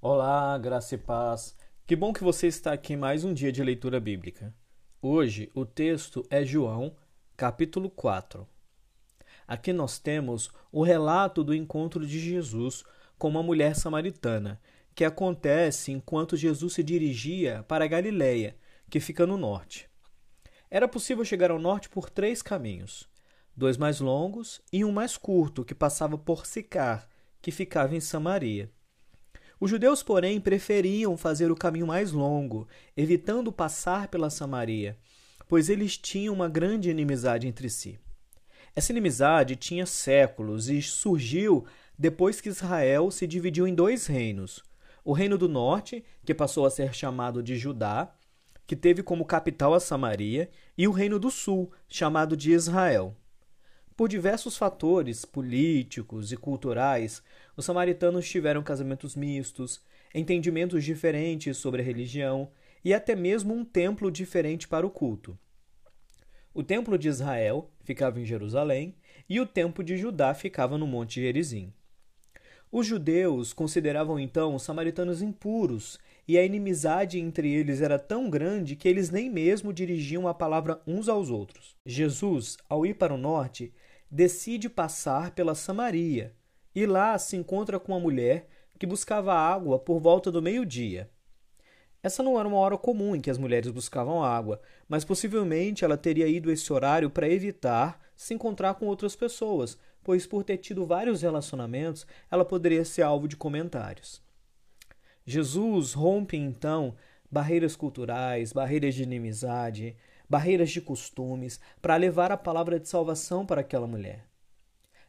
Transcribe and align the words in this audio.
Olá, 0.00 0.56
graça 0.56 0.94
e 0.94 0.98
paz. 0.98 1.54
Que 1.86 1.94
bom 1.94 2.14
que 2.14 2.24
você 2.24 2.46
está 2.46 2.72
aqui 2.72 2.94
em 2.94 2.96
mais 2.96 3.22
um 3.22 3.34
dia 3.34 3.52
de 3.52 3.62
leitura 3.62 4.00
bíblica. 4.00 4.54
Hoje 5.02 5.50
o 5.54 5.66
texto 5.66 6.26
é 6.30 6.42
João, 6.42 6.96
capítulo 7.36 7.90
4. 7.90 8.48
Aqui 9.46 9.74
nós 9.74 9.98
temos 9.98 10.50
o 10.72 10.82
relato 10.82 11.44
do 11.44 11.54
encontro 11.54 12.06
de 12.06 12.18
Jesus 12.18 12.82
com 13.18 13.28
uma 13.28 13.42
mulher 13.42 13.76
samaritana, 13.76 14.58
que 14.94 15.04
acontece 15.04 15.92
enquanto 15.92 16.34
Jesus 16.34 16.72
se 16.72 16.82
dirigia 16.82 17.62
para 17.68 17.86
Galiléia, 17.86 18.56
que 18.88 19.00
fica 19.00 19.26
no 19.26 19.36
norte. 19.36 19.90
Era 20.70 20.88
possível 20.88 21.24
chegar 21.24 21.50
ao 21.50 21.58
norte 21.58 21.88
por 21.88 22.10
três 22.10 22.42
caminhos: 22.42 23.08
dois 23.56 23.76
mais 23.76 24.00
longos 24.00 24.60
e 24.72 24.84
um 24.84 24.92
mais 24.92 25.16
curto, 25.16 25.64
que 25.64 25.74
passava 25.74 26.18
por 26.18 26.46
Sicar, 26.46 27.08
que 27.40 27.50
ficava 27.50 27.94
em 27.94 28.00
Samaria. 28.00 28.70
Os 29.58 29.70
judeus, 29.70 30.02
porém, 30.02 30.40
preferiam 30.40 31.16
fazer 31.16 31.50
o 31.50 31.56
caminho 31.56 31.86
mais 31.86 32.12
longo, 32.12 32.68
evitando 32.94 33.50
passar 33.50 34.08
pela 34.08 34.28
Samaria, 34.28 34.98
pois 35.48 35.70
eles 35.70 35.96
tinham 35.96 36.34
uma 36.34 36.48
grande 36.48 36.90
inimizade 36.90 37.46
entre 37.46 37.70
si. 37.70 37.98
Essa 38.74 38.92
inimizade 38.92 39.56
tinha 39.56 39.86
séculos 39.86 40.68
e 40.68 40.82
surgiu 40.82 41.64
depois 41.98 42.40
que 42.42 42.50
Israel 42.50 43.10
se 43.10 43.26
dividiu 43.26 43.66
em 43.66 43.74
dois 43.74 44.06
reinos: 44.06 44.62
o 45.02 45.12
reino 45.12 45.38
do 45.38 45.48
norte, 45.48 46.04
que 46.24 46.34
passou 46.34 46.66
a 46.66 46.70
ser 46.70 46.92
chamado 46.92 47.42
de 47.42 47.56
Judá, 47.56 48.12
que 48.66 48.74
teve 48.76 49.02
como 49.02 49.24
capital 49.24 49.74
a 49.74 49.80
Samaria, 49.80 50.50
e 50.76 50.88
o 50.88 50.92
reino 50.92 51.18
do 51.18 51.30
sul, 51.30 51.70
chamado 51.88 52.36
de 52.36 52.52
Israel. 52.52 53.16
Por 53.96 54.08
diversos 54.08 54.58
fatores 54.58 55.24
políticos 55.24 56.30
e 56.30 56.36
culturais, 56.36 57.22
os 57.56 57.64
samaritanos 57.64 58.28
tiveram 58.28 58.62
casamentos 58.62 59.16
mistos, 59.16 59.80
entendimentos 60.14 60.84
diferentes 60.84 61.56
sobre 61.56 61.80
a 61.80 61.84
religião 61.84 62.50
e 62.84 62.92
até 62.92 63.16
mesmo 63.16 63.54
um 63.54 63.64
templo 63.64 64.10
diferente 64.10 64.68
para 64.68 64.86
o 64.86 64.90
culto. 64.90 65.38
O 66.52 66.62
templo 66.62 66.98
de 66.98 67.08
Israel 67.08 67.70
ficava 67.84 68.20
em 68.20 68.24
Jerusalém 68.24 68.96
e 69.28 69.40
o 69.40 69.46
templo 69.46 69.82
de 69.82 69.96
Judá 69.96 70.34
ficava 70.34 70.76
no 70.76 70.86
Monte 70.86 71.20
Gerizim. 71.20 71.72
Os 72.70 72.86
judeus 72.86 73.52
consideravam 73.52 74.18
então 74.18 74.54
os 74.54 74.62
samaritanos 74.62 75.22
impuros 75.22 75.98
e 76.26 76.36
a 76.36 76.44
inimizade 76.44 77.18
entre 77.18 77.52
eles 77.52 77.80
era 77.80 77.98
tão 77.98 78.28
grande 78.28 78.74
que 78.74 78.88
eles 78.88 79.10
nem 79.10 79.30
mesmo 79.30 79.72
dirigiam 79.72 80.26
a 80.26 80.34
palavra 80.34 80.82
uns 80.86 81.08
aos 81.08 81.30
outros. 81.30 81.76
Jesus, 81.86 82.56
ao 82.68 82.84
ir 82.84 82.94
para 82.94 83.14
o 83.14 83.18
norte, 83.18 83.72
decide 84.10 84.68
passar 84.68 85.30
pela 85.30 85.54
Samaria 85.54 86.34
e 86.74 86.84
lá 86.84 87.16
se 87.18 87.36
encontra 87.36 87.78
com 87.78 87.92
uma 87.92 88.00
mulher 88.00 88.48
que 88.78 88.86
buscava 88.86 89.32
água 89.32 89.78
por 89.78 90.00
volta 90.00 90.30
do 90.30 90.42
meio-dia. 90.42 91.08
Essa 92.02 92.22
não 92.22 92.38
era 92.38 92.46
uma 92.46 92.58
hora 92.58 92.76
comum 92.76 93.16
em 93.16 93.20
que 93.20 93.30
as 93.30 93.38
mulheres 93.38 93.70
buscavam 93.70 94.22
água, 94.22 94.60
mas 94.88 95.04
possivelmente 95.04 95.84
ela 95.84 95.96
teria 95.96 96.28
ido 96.28 96.52
esse 96.52 96.72
horário 96.72 97.10
para 97.10 97.28
evitar 97.28 98.00
se 98.14 98.34
encontrar 98.34 98.74
com 98.74 98.86
outras 98.86 99.16
pessoas, 99.16 99.78
pois 100.06 100.24
por 100.24 100.44
ter 100.44 100.58
tido 100.58 100.86
vários 100.86 101.22
relacionamentos, 101.22 102.06
ela 102.30 102.44
poderia 102.44 102.84
ser 102.84 103.02
alvo 103.02 103.26
de 103.26 103.36
comentários. 103.36 104.22
Jesus 105.26 105.94
rompe 105.94 106.36
então 106.36 106.94
barreiras 107.28 107.74
culturais, 107.74 108.52
barreiras 108.52 108.94
de 108.94 109.02
inimizade, 109.02 109.96
barreiras 110.28 110.70
de 110.70 110.80
costumes, 110.80 111.58
para 111.82 111.96
levar 111.96 112.30
a 112.30 112.36
palavra 112.36 112.78
de 112.78 112.88
salvação 112.88 113.44
para 113.44 113.62
aquela 113.62 113.88
mulher. 113.88 114.24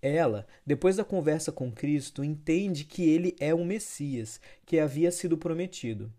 Ela, 0.00 0.46
depois 0.64 0.96
da 0.96 1.04
conversa 1.04 1.52
com 1.52 1.70
Cristo, 1.70 2.24
entende 2.24 2.86
que 2.86 3.06
ele 3.10 3.36
é 3.38 3.52
o 3.52 3.66
Messias 3.66 4.40
que 4.64 4.80
havia 4.80 5.12
sido 5.12 5.36
prometido. 5.36 6.10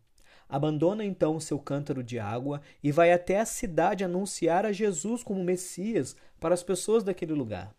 Abandona 0.48 1.04
então 1.04 1.40
seu 1.40 1.58
cântaro 1.58 2.04
de 2.04 2.20
água 2.20 2.62
e 2.84 2.92
vai 2.92 3.12
até 3.12 3.40
a 3.40 3.46
cidade 3.46 4.04
anunciar 4.04 4.64
a 4.64 4.72
Jesus 4.72 5.24
como 5.24 5.44
Messias 5.44 6.16
para 6.40 6.54
as 6.54 6.62
pessoas 6.62 7.04
daquele 7.04 7.34
lugar. 7.34 7.74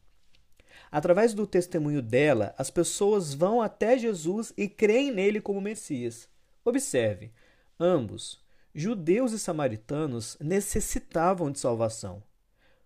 Através 0.90 1.34
do 1.34 1.46
testemunho 1.46 2.02
dela, 2.02 2.54
as 2.58 2.70
pessoas 2.70 3.34
vão 3.34 3.60
até 3.60 3.98
Jesus 3.98 4.52
e 4.56 4.68
creem 4.68 5.12
nele 5.12 5.40
como 5.40 5.60
Messias. 5.60 6.28
Observe, 6.64 7.32
ambos, 7.78 8.40
judeus 8.74 9.32
e 9.32 9.38
samaritanos 9.38 10.36
necessitavam 10.40 11.50
de 11.50 11.58
salvação. 11.58 12.22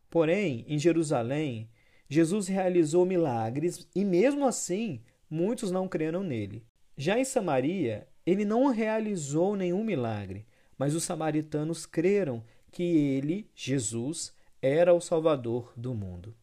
Porém, 0.08 0.64
em 0.68 0.78
Jerusalém, 0.78 1.68
Jesus 2.08 2.46
realizou 2.46 3.04
milagres 3.04 3.88
e, 3.94 4.04
mesmo 4.04 4.46
assim, 4.46 5.02
muitos 5.28 5.70
não 5.70 5.88
creram 5.88 6.22
nele. 6.22 6.64
Já 6.96 7.18
em 7.18 7.24
Samaria, 7.24 8.06
ele 8.24 8.44
não 8.44 8.68
realizou 8.68 9.56
nenhum 9.56 9.82
milagre, 9.82 10.46
mas 10.78 10.94
os 10.94 11.04
samaritanos 11.04 11.86
creram 11.86 12.44
que 12.70 12.82
ele, 12.82 13.50
Jesus, 13.54 14.32
era 14.62 14.94
o 14.94 15.00
Salvador 15.00 15.72
do 15.76 15.94
mundo. 15.94 16.34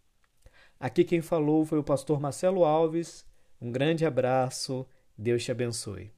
Aqui 0.81 1.03
quem 1.03 1.22
falou 1.22 1.64
foi 1.64 1.78
o 1.78 1.84
pastor 1.84 2.19
Marcelo 2.19 2.66
Alves. 2.66 3.24
Um 3.62 3.72
grande 3.72 4.03
abraço, 4.03 4.84
Deus 5.16 5.44
te 5.44 5.52
abençoe. 5.52 6.12